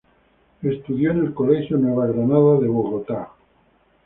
[0.63, 3.29] Estudió en el Colegio Nueva Granada de Bogotá.